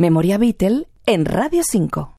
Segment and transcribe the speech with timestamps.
[0.00, 2.16] Memoria Beatle en Radio 5.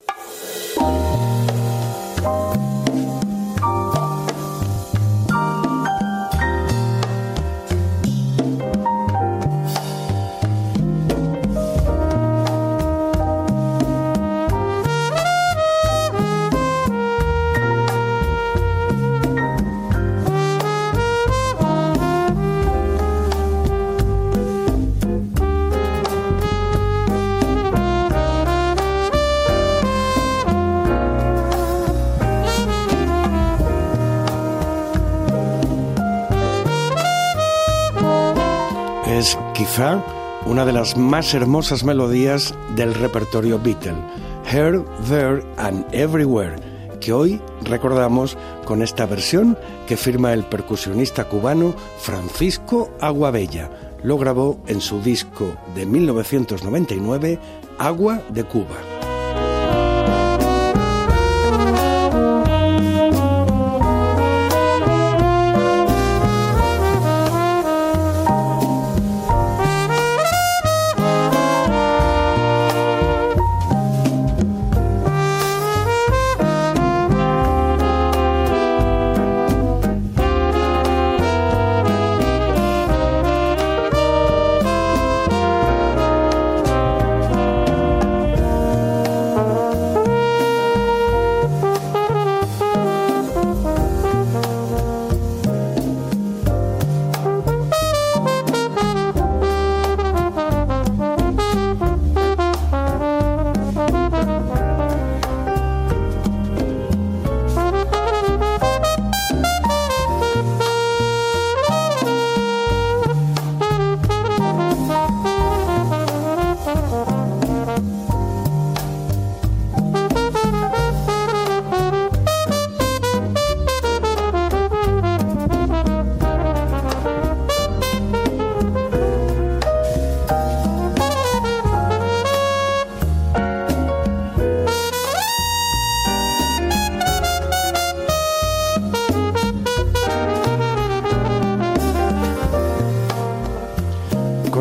[39.12, 40.02] Es quizá
[40.46, 43.98] una de las más hermosas melodías del repertorio Beatle,
[44.50, 46.56] Here, There and Everywhere,
[47.02, 53.70] que hoy recordamos con esta versión que firma el percusionista cubano Francisco Aguabella.
[54.02, 57.38] Lo grabó en su disco de 1999,
[57.80, 59.01] Agua de Cuba.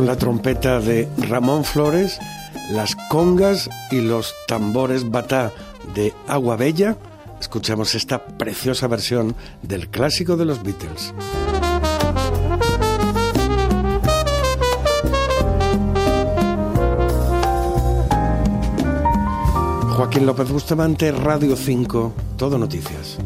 [0.01, 2.19] Con la trompeta de Ramón Flores,
[2.71, 5.53] las congas y los tambores batá
[5.95, 6.97] de Agua Bella,
[7.39, 11.13] escuchamos esta preciosa versión del clásico de los Beatles.
[19.97, 23.19] Joaquín López Bustamante, Radio 5, Todo Noticias.